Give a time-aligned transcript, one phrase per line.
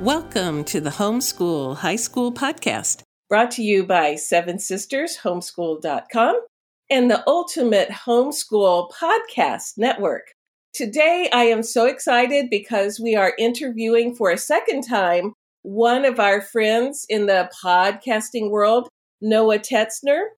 [0.00, 6.40] Welcome to the Homeschool High School Podcast, brought to you by Seven Sisters Homeschool.com
[6.88, 10.32] and the Ultimate Homeschool Podcast Network.
[10.72, 16.18] Today, I am so excited because we are interviewing for a second time one of
[16.18, 18.88] our friends in the podcasting world,
[19.20, 20.28] Noah Tetzner.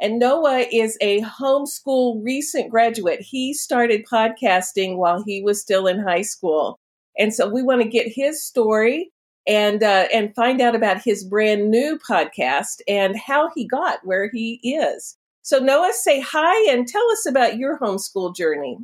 [0.00, 3.20] And Noah is a homeschool recent graduate.
[3.20, 6.80] He started podcasting while he was still in high school.
[7.18, 9.10] And so we want to get his story
[9.46, 14.30] and uh, and find out about his brand new podcast and how he got where
[14.32, 15.16] he is.
[15.42, 18.78] So Noah, say hi and tell us about your homeschool journey.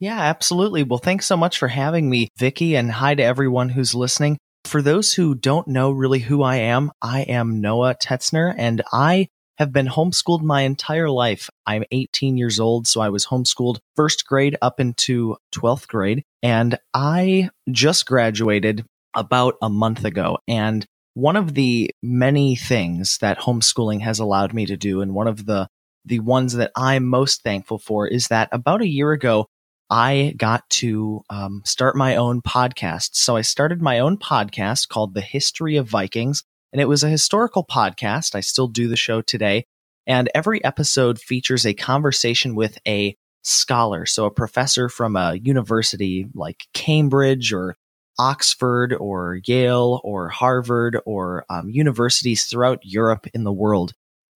[0.00, 0.82] Yeah, absolutely.
[0.82, 4.38] Well, thanks so much for having me, Vicki, and hi to everyone who's listening.
[4.64, 9.28] For those who don't know really who I am, I am Noah Tetzner, and I
[9.58, 11.48] have been homeschooled my entire life.
[11.66, 16.78] I'm 18 years old, so I was homeschooled first grade up into 12th grade, and
[16.92, 20.38] I just graduated about a month ago.
[20.48, 25.28] And one of the many things that homeschooling has allowed me to do, and one
[25.28, 25.68] of the
[26.06, 29.46] the ones that I'm most thankful for, is that about a year ago,
[29.88, 33.10] I got to um, start my own podcast.
[33.14, 36.42] So I started my own podcast called The History of Vikings,
[36.74, 38.34] and it was a historical podcast.
[38.34, 39.64] I still do the show today.
[40.08, 44.06] And every episode features a conversation with a scholar.
[44.06, 47.76] So a professor from a university like Cambridge or
[48.18, 53.92] Oxford or Yale or Harvard or um, universities throughout Europe in the world.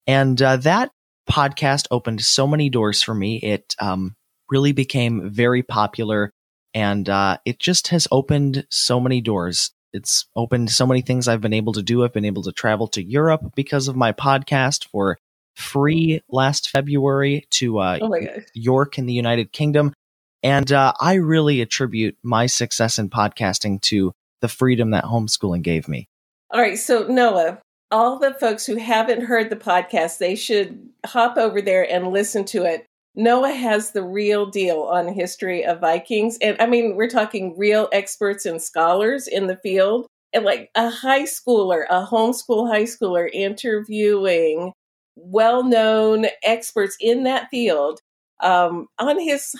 [0.07, 0.91] And uh, that
[1.29, 3.35] podcast opened so many doors for me.
[3.35, 4.15] It um,
[4.49, 6.31] really became very popular
[6.73, 9.71] and uh, it just has opened so many doors.
[9.93, 12.03] It's opened so many things I've been able to do.
[12.03, 15.17] I've been able to travel to Europe because of my podcast for
[15.55, 18.15] free last February to uh, oh
[18.53, 19.93] York in the United Kingdom.
[20.41, 25.87] And uh, I really attribute my success in podcasting to the freedom that homeschooling gave
[25.87, 26.07] me.
[26.51, 26.77] All right.
[26.77, 27.59] So, Noah,
[27.91, 32.45] all the folks who haven't heard the podcast, they should hop over there and listen
[32.45, 32.85] to it.
[33.15, 36.37] Noah has the real deal on history of Vikings.
[36.41, 40.07] And I mean, we're talking real experts and scholars in the field.
[40.31, 44.73] And like a high schooler, a homeschool high schooler interviewing
[45.15, 47.99] well known experts in that field
[48.41, 49.55] um, on his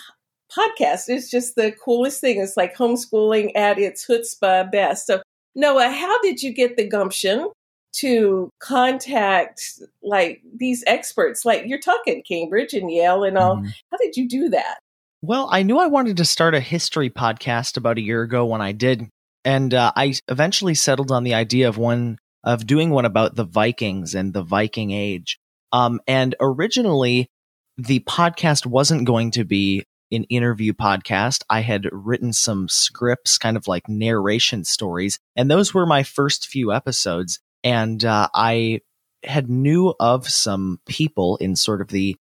[0.56, 2.40] podcast is just the coolest thing.
[2.40, 5.06] It's like homeschooling at its chutzpah best.
[5.06, 5.22] So,
[5.54, 7.50] Noah, how did you get the gumption
[7.96, 9.60] to contact
[10.02, 11.44] like these experts?
[11.44, 13.56] Like you're talking Cambridge and Yale and all.
[13.56, 13.68] Mm-hmm.
[13.90, 14.78] How did you do that?
[15.22, 18.62] Well, I knew I wanted to start a history podcast about a year ago when
[18.62, 19.06] I did,
[19.44, 23.44] and uh, I eventually settled on the idea of one of doing one about the
[23.44, 25.38] Vikings and the Viking Age.
[25.72, 27.28] Um, and originally,
[27.76, 31.42] the podcast wasn't going to be an interview podcast.
[31.48, 36.46] I had written some scripts, kind of like narration stories, and those were my first
[36.46, 37.40] few episodes.
[37.62, 38.80] And uh, I
[39.24, 42.16] had knew of some people in sort of the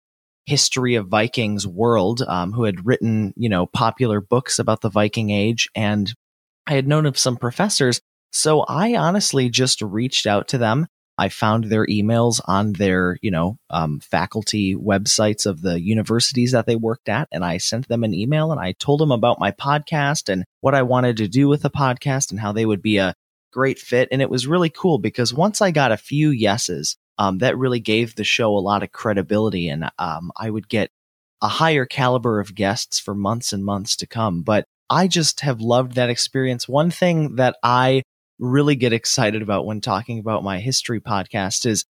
[0.47, 5.31] history of Vikings world um, who had written, you know, popular books about the Viking
[5.31, 6.12] Age, and
[6.66, 8.00] I had known of some professors.
[8.32, 10.87] So I honestly just reached out to them
[11.19, 16.66] I found their emails on their, you know, um, faculty websites of the universities that
[16.66, 17.28] they worked at.
[17.32, 20.76] And I sent them an email and I told them about my podcast and what
[20.76, 23.16] I wanted to do with the podcast and how they would be a
[23.53, 24.09] great fit.
[24.10, 27.81] And it was really cool because once I got a few yeses, um, that really
[27.81, 30.91] gave the show a lot of credibility and um, I would get
[31.42, 34.42] a higher caliber of guests for months and months to come.
[34.42, 36.69] But I just have loved that experience.
[36.69, 38.03] One thing that I
[38.38, 41.84] really get excited about when talking about my history podcast is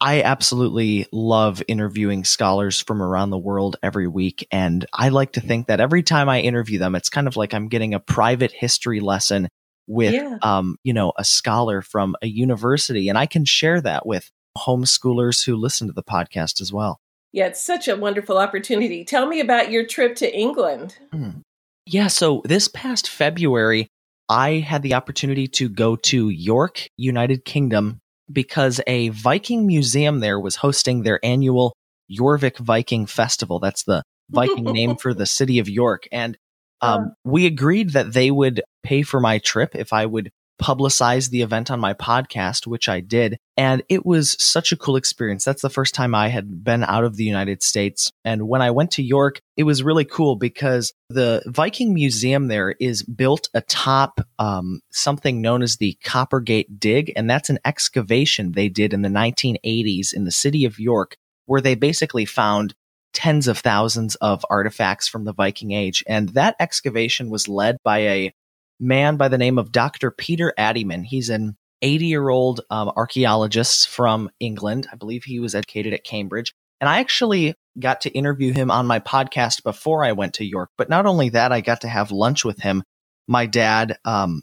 [0.00, 4.46] I absolutely love interviewing scholars from around the world every week.
[4.52, 7.52] And I like to think that every time I interview them, it's kind of like
[7.52, 9.48] I'm getting a private history lesson
[9.88, 10.38] with, yeah.
[10.42, 13.08] um, you know, a scholar from a university.
[13.08, 17.00] And I can share that with homeschoolers who listen to the podcast as well.
[17.32, 19.04] Yeah, it's such a wonderful opportunity.
[19.04, 20.96] Tell me about your trip to England.
[21.12, 21.42] Mm.
[21.86, 23.88] Yeah, so this past February,
[24.28, 30.38] I had the opportunity to go to York, United Kingdom, because a Viking museum there
[30.38, 31.74] was hosting their annual
[32.10, 33.58] Jorvik Viking Festival.
[33.58, 36.08] That's the Viking name for the city of York.
[36.12, 36.36] And
[36.80, 40.30] um, we agreed that they would pay for my trip if I would
[40.60, 43.38] publicize the event on my podcast, which I did.
[43.56, 45.44] And it was such a cool experience.
[45.44, 48.10] That's the first time I had been out of the United States.
[48.24, 52.74] And when I went to York, it was really cool because the Viking Museum there
[52.80, 57.12] is built atop um, something known as the Coppergate Dig.
[57.16, 61.16] And that's an excavation they did in the 1980s in the city of York,
[61.46, 62.74] where they basically found
[63.12, 66.04] tens of thousands of artifacts from the Viking Age.
[66.06, 68.32] And that excavation was led by a
[68.80, 70.10] man by the name of Dr.
[70.10, 71.04] Peter Addyman.
[71.04, 74.88] He's an 80 year old um, archaeologist from England.
[74.92, 76.52] I believe he was educated at Cambridge.
[76.80, 80.70] And I actually got to interview him on my podcast before I went to York.
[80.76, 82.82] But not only that, I got to have lunch with him,
[83.26, 84.42] my dad, um,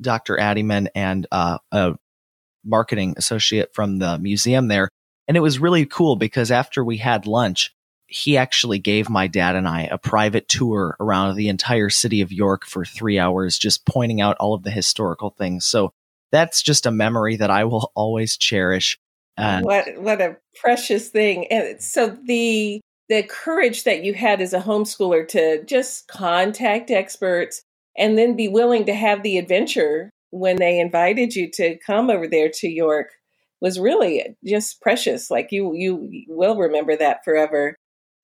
[0.00, 0.36] Dr.
[0.36, 1.94] Addyman, and uh, a
[2.64, 4.88] marketing associate from the museum there.
[5.28, 7.74] And it was really cool because after we had lunch,
[8.14, 12.30] he actually gave my dad and I a private tour around the entire city of
[12.30, 15.66] York for three hours, just pointing out all of the historical things.
[15.66, 15.92] So
[16.30, 18.98] that's just a memory that I will always cherish.
[19.36, 21.48] And what what a precious thing!
[21.50, 27.62] And so the the courage that you had as a homeschooler to just contact experts
[27.98, 32.28] and then be willing to have the adventure when they invited you to come over
[32.28, 33.08] there to York
[33.60, 35.32] was really just precious.
[35.32, 37.74] Like you you will remember that forever.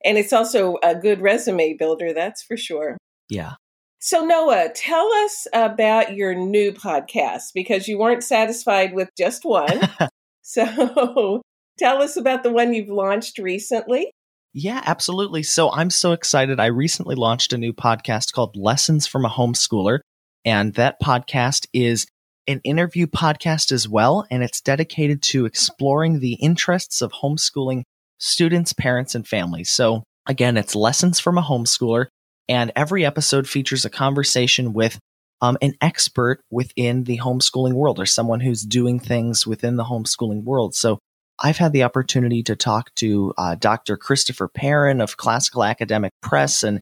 [0.05, 2.97] And it's also a good resume builder, that's for sure.
[3.29, 3.55] Yeah.
[3.99, 9.81] So, Noah, tell us about your new podcast because you weren't satisfied with just one.
[10.43, 11.43] so,
[11.79, 14.11] tell us about the one you've launched recently.
[14.55, 15.43] Yeah, absolutely.
[15.43, 16.59] So, I'm so excited.
[16.59, 19.99] I recently launched a new podcast called Lessons from a Homeschooler.
[20.47, 22.07] And that podcast is
[22.47, 24.27] an interview podcast as well.
[24.31, 27.83] And it's dedicated to exploring the interests of homeschooling
[28.21, 29.71] students, parents, and families.
[29.71, 32.07] So again, it's lessons from a homeschooler.
[32.49, 34.99] And every episode features a conversation with
[35.41, 40.45] um, an expert within the homeschooling world or someone who's doing things within the homeschooling
[40.45, 40.75] world.
[40.75, 40.99] So
[41.39, 43.97] I've had the opportunity to talk to uh, Dr.
[43.97, 46.81] Christopher Perrin of Classical Academic Press and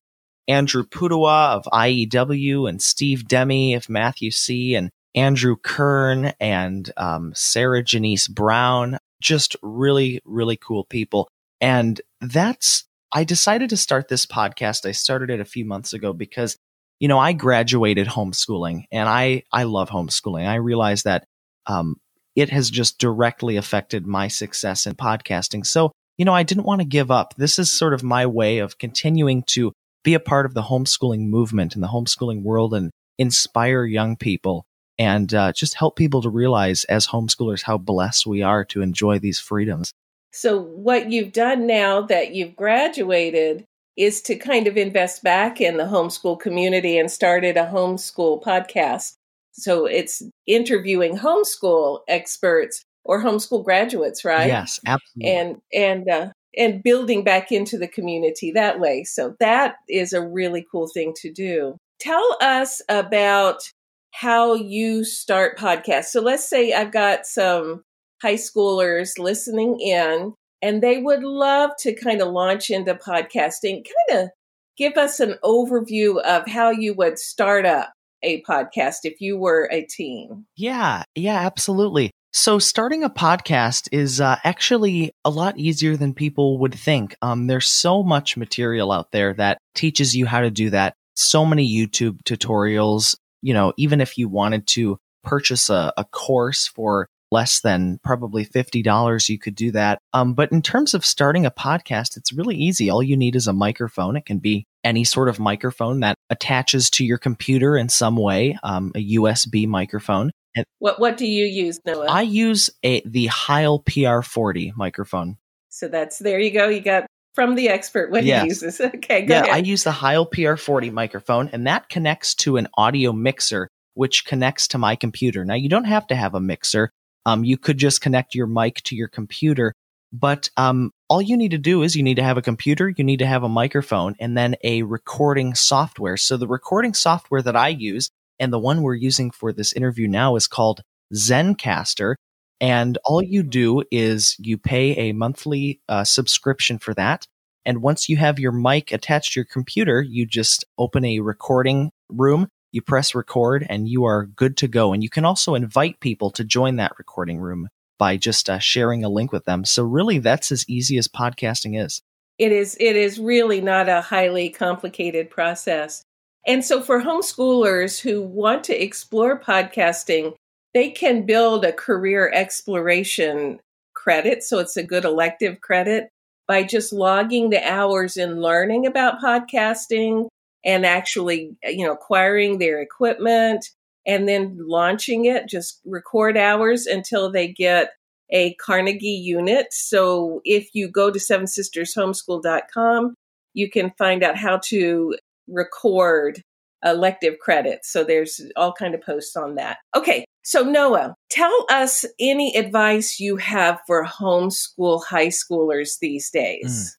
[0.48, 7.84] Andrew Pudewa of IEW and Steve Demme of Math-U-See and Andrew Kern and um, Sarah
[7.84, 11.28] Janisse Brown just really, really cool people.
[11.60, 14.86] And that's, I decided to start this podcast.
[14.86, 16.56] I started it a few months ago because,
[17.00, 20.46] you know, I graduated homeschooling and I, I love homeschooling.
[20.46, 21.24] I realize that,
[21.66, 21.96] um,
[22.36, 25.66] it has just directly affected my success in podcasting.
[25.66, 27.34] So, you know, I didn't want to give up.
[27.36, 29.72] This is sort of my way of continuing to
[30.04, 34.64] be a part of the homeschooling movement and the homeschooling world and inspire young people
[34.98, 39.18] and uh, just help people to realize as homeschoolers how blessed we are to enjoy
[39.18, 39.92] these freedoms.
[40.32, 43.64] So, what you've done now that you've graduated
[43.96, 49.14] is to kind of invest back in the homeschool community and started a homeschool podcast.
[49.52, 54.48] So, it's interviewing homeschool experts or homeschool graduates, right?
[54.48, 55.32] Yes, absolutely.
[55.32, 59.04] And and uh, and building back into the community that way.
[59.04, 61.76] So that is a really cool thing to do.
[61.98, 63.70] Tell us about
[64.12, 66.06] how you start podcasts.
[66.06, 67.82] So let's say I've got some
[68.22, 73.84] high schoolers listening in and they would love to kind of launch into podcasting.
[74.08, 74.30] Kind of
[74.76, 79.68] give us an overview of how you would start up a podcast if you were
[79.70, 80.46] a teen.
[80.56, 82.10] Yeah, yeah, absolutely.
[82.32, 87.16] So, starting a podcast is uh, actually a lot easier than people would think.
[87.22, 90.94] Um, there's so much material out there that teaches you how to do that.
[91.16, 96.66] So many YouTube tutorials, you know, even if you wanted to purchase a, a course
[96.66, 99.98] for less than probably $50, you could do that.
[100.12, 102.90] Um, but in terms of starting a podcast, it's really easy.
[102.90, 104.16] All you need is a microphone.
[104.16, 108.58] It can be any sort of microphone that attaches to your computer in some way,
[108.62, 110.30] um, a USB microphone.
[110.56, 112.06] And what what do you use, Noah?
[112.08, 115.36] I use a the Heil PR40 microphone.
[115.68, 116.68] So that's there you go.
[116.68, 117.06] You got
[117.38, 118.42] from the expert what yes.
[118.42, 118.80] he uses.
[118.98, 119.54] Okay, yeah, ahead.
[119.54, 124.66] I use the Heil PR40 microphone, and that connects to an audio mixer, which connects
[124.68, 125.44] to my computer.
[125.44, 126.90] Now, you don't have to have a mixer.
[127.26, 129.72] Um, you could just connect your mic to your computer,
[130.12, 133.04] but um, all you need to do is you need to have a computer, you
[133.04, 136.16] need to have a microphone, and then a recording software.
[136.16, 140.08] So the recording software that I use and the one we're using for this interview
[140.08, 140.80] now is called
[141.14, 142.16] Zencastr.
[142.60, 147.26] And all you do is you pay a monthly uh, subscription for that.
[147.64, 151.90] And once you have your mic attached to your computer, you just open a recording
[152.08, 154.92] room, you press record, and you are good to go.
[154.92, 159.04] And you can also invite people to join that recording room by just uh, sharing
[159.04, 159.64] a link with them.
[159.64, 162.00] So, really, that's as easy as podcasting is.
[162.38, 162.76] It is.
[162.80, 166.02] It is really not a highly complicated process.
[166.46, 170.34] And so, for homeschoolers who want to explore podcasting,
[170.78, 173.58] they can build a career exploration
[173.94, 174.44] credit.
[174.44, 176.08] So it's a good elective credit
[176.46, 180.28] by just logging the hours in learning about podcasting
[180.64, 183.66] and actually, uh, you know, acquiring their equipment
[184.06, 187.90] and then launching it, just record hours until they get
[188.30, 189.66] a Carnegie unit.
[189.72, 193.14] So if you go to seven sisters homeschool.com,
[193.52, 195.16] you can find out how to
[195.48, 196.40] record
[196.84, 197.90] elective credits.
[197.90, 199.78] So there's all kind of posts on that.
[199.96, 200.24] Okay.
[200.48, 206.96] So Noah, tell us any advice you have for homeschool high schoolers these days.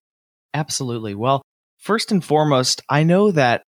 [0.53, 1.15] Mm, absolutely.
[1.15, 1.41] Well,
[1.79, 3.63] first and foremost, I know that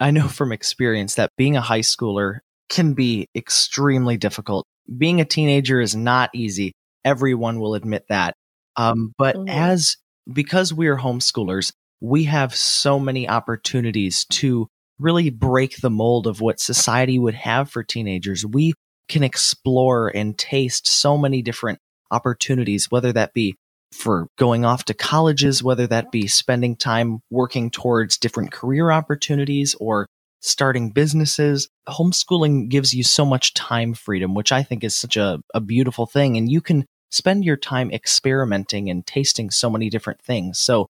[0.00, 2.38] I know from experience that being a high schooler
[2.70, 4.64] can be extremely difficult.
[4.96, 6.72] Being a teenager is not easy.
[7.04, 8.32] Everyone will admit that.
[8.76, 9.50] Um, but mm-hmm.
[9.50, 9.98] as
[10.32, 14.66] because we are homeschoolers, we have so many opportunities to
[14.98, 18.46] really break the mold of what society would have for teenagers.
[18.46, 18.72] We
[19.08, 21.78] can explore and taste so many different
[22.10, 23.56] opportunities, whether that be
[23.92, 29.74] for going off to colleges, whether that be spending time working towards different career opportunities
[29.80, 30.06] or
[30.40, 31.68] starting businesses.
[31.88, 36.06] Homeschooling gives you so much time freedom, which I think is such a, a beautiful
[36.06, 36.36] thing.
[36.36, 40.58] And you can spend your time experimenting and tasting so many different things.
[40.58, 40.86] So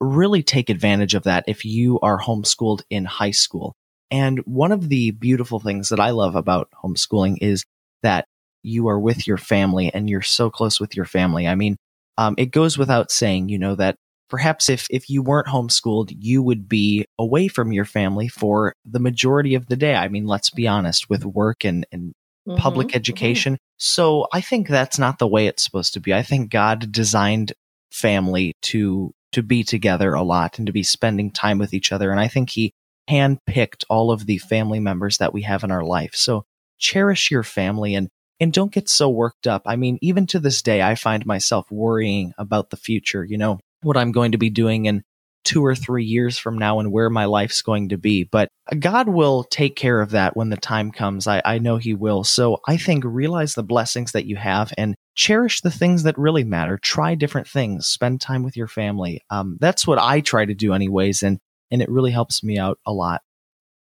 [0.00, 3.74] really take advantage of that if you are homeschooled in high school.
[4.10, 7.64] And one of the beautiful things that I love about homeschooling is
[8.02, 8.26] that
[8.62, 11.46] you are with your family and you're so close with your family.
[11.46, 11.76] I mean,
[12.18, 13.96] um, it goes without saying, you know, that
[14.28, 18.98] perhaps if, if you weren't homeschooled, you would be away from your family for the
[18.98, 19.94] majority of the day.
[19.94, 22.12] I mean, let's be honest with work and, and
[22.46, 22.58] mm-hmm.
[22.58, 22.96] public mm-hmm.
[22.96, 23.54] education.
[23.54, 23.76] Mm-hmm.
[23.78, 26.14] So I think that's not the way it's supposed to be.
[26.14, 27.52] I think God designed
[27.92, 32.10] family to, to be together a lot and to be spending time with each other.
[32.10, 32.72] And I think he
[33.08, 36.14] handpicked all of the family members that we have in our life.
[36.14, 36.44] So
[36.78, 38.08] cherish your family and
[38.38, 39.62] and don't get so worked up.
[39.64, 43.60] I mean, even to this day, I find myself worrying about the future, you know,
[43.82, 45.02] what I'm going to be doing in
[45.46, 48.24] two or three years from now and where my life's going to be.
[48.24, 48.48] But
[48.78, 51.26] God will take care of that when the time comes.
[51.26, 52.24] I, I know He will.
[52.24, 56.44] So I think realize the blessings that you have and cherish the things that really
[56.44, 56.78] matter.
[56.78, 57.86] Try different things.
[57.86, 59.22] Spend time with your family.
[59.30, 61.22] Um, that's what I try to do, anyways.
[61.22, 61.38] And
[61.70, 63.22] and it really helps me out a lot.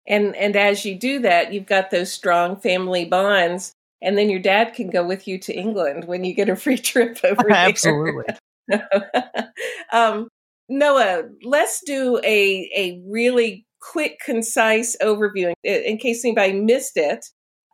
[0.07, 4.39] And and as you do that, you've got those strong family bonds and then your
[4.39, 7.51] dad can go with you to England when you get a free trip over there.
[7.51, 8.25] Absolutely.
[9.91, 10.27] um,
[10.69, 17.25] Noah, let's do a a really quick, concise overview in case anybody missed it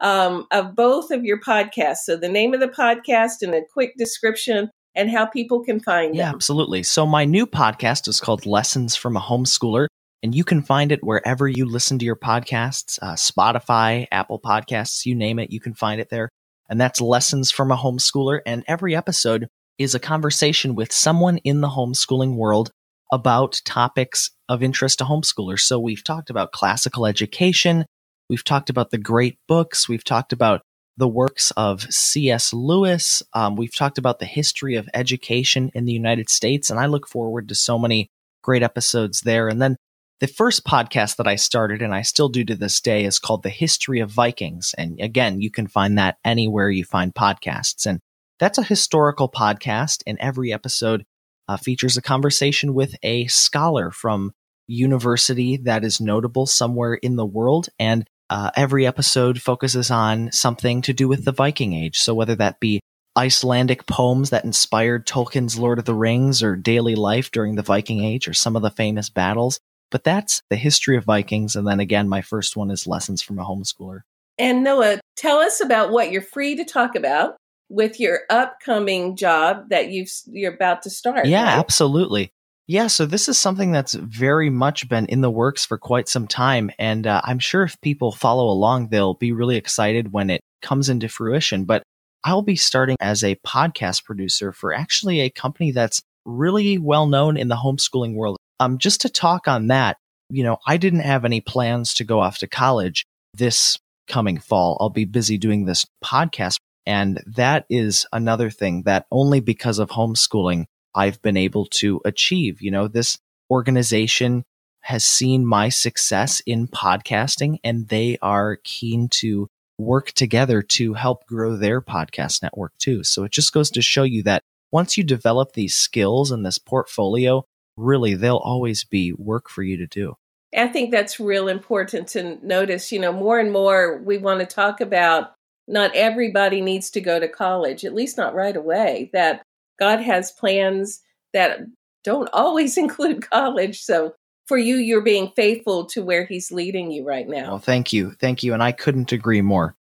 [0.02, 2.04] um, of both of your podcasts.
[2.06, 6.14] So the name of the podcast and a quick description and how people can find
[6.14, 6.18] it.
[6.18, 6.36] yeah, them.
[6.36, 6.84] Absolutely.
[6.84, 9.88] So my new podcast is called Lessons from a Homeschooler.
[10.22, 15.06] And you can find it wherever you listen to your podcasts, uh, Spotify, Apple Podcasts,
[15.06, 16.30] you name it, you can find it there.
[16.70, 18.40] And that's Lessons from a Homeschooler.
[18.46, 22.72] And every episode is a conversation with someone in the homeschooling world
[23.12, 25.60] about topics of interest to homeschoolers.
[25.60, 27.86] So we've talked about classical education.
[28.30, 29.90] We've talked about the great books.
[29.90, 30.62] We've talked about
[30.98, 32.54] the works of C.S.
[32.54, 33.24] Lewis.
[33.34, 36.70] Um, we've talked about the history of education in the United States.
[36.70, 38.10] And I look forward to so many
[38.44, 39.48] great episodes there.
[39.48, 39.78] And then
[40.20, 43.44] the first podcast that I started, and I still do to this day, is called
[43.44, 44.74] The History of Vikings.
[44.78, 47.86] And again, you can find that anywhere you find podcasts.
[47.86, 48.00] And
[48.40, 51.04] that's a historical podcast, and every episode
[51.48, 54.32] uh, features a conversation with a scholar from
[54.68, 57.68] university that is notable somewhere in the world.
[57.80, 62.00] And uh, every episode focuses on something to do with the Viking Age.
[62.00, 62.80] So whether that be
[63.16, 68.04] Icelandic poems that inspired Tolkien's Lord of the Rings or daily life during the Viking
[68.04, 69.60] Age or some of the famous battles,
[69.92, 71.56] but that's the history of Vikings.
[71.56, 74.00] And then again, my first one is Lessons from a Homeschooler.
[74.40, 77.36] And Noah, tell us about what you're free to talk about
[77.70, 81.28] with your upcoming job that you've you're about to start.
[81.28, 81.60] Yeah, right?
[81.60, 82.32] absolutely.
[82.66, 86.28] Yeah, so this is something that's very much been in the works for quite some
[86.28, 90.40] time, and uh, I'm sure if people follow along, they'll be really excited when it
[90.62, 91.66] comes into fruition.
[91.66, 91.84] But
[92.24, 97.36] I'll be starting as a podcast producer for actually a company that's really well known
[97.36, 98.38] in the homeschooling world.
[98.62, 99.98] Um, just to talk on that,
[100.30, 103.78] you know, I didn't have any plans to go off to college this
[104.08, 104.78] coming fall.
[104.80, 106.58] I'll be busy doing this podcast.
[106.86, 110.66] And that is another thing that only because of homeschooling
[110.96, 112.62] I've been able to achieve.
[112.62, 113.18] You know, this
[113.50, 114.44] organization
[114.82, 119.48] has seen my success in podcasting and they are keen to
[119.78, 123.04] work together to help grow their podcast network too.
[123.04, 126.58] So it just goes to show you that once you develop these skills and this
[126.58, 127.46] portfolio,
[127.78, 130.16] really there'll always be work for you to do.
[130.56, 132.92] I think that's real important to notice.
[132.92, 135.34] You know, more and more we want to talk about
[135.68, 139.10] not everybody needs to go to college, at least not right away.
[139.14, 139.44] That
[139.80, 141.02] God has plans
[141.34, 141.60] that
[142.04, 143.82] don't always include college.
[143.82, 144.14] So
[144.48, 147.52] for you, you're being faithful to where He's leading you right now.
[147.52, 148.12] Well, thank you.
[148.12, 148.54] Thank you.
[148.54, 149.76] And I couldn't agree more.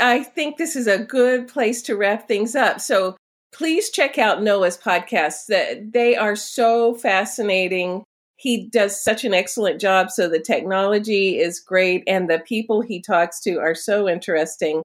[0.00, 2.80] I think this is a good place to wrap things up.
[2.80, 3.16] So
[3.52, 5.46] please check out Noah's podcasts.
[5.46, 8.04] That they are so fascinating
[8.38, 10.10] he does such an excellent job.
[10.10, 14.82] So the technology is great, and the people he talks to are so interesting.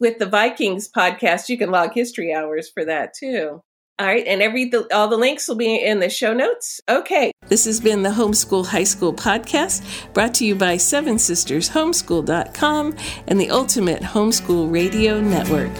[0.00, 3.60] With the Vikings podcast, you can log history hours for that too.
[3.98, 6.82] All right, and every the, all the links will be in the show notes.
[6.86, 11.70] Okay, this has been the Homeschool High School podcast, brought to you by Seven Sisters
[11.70, 12.94] Homeschool.com
[13.26, 15.72] and the Ultimate Homeschool Radio Network.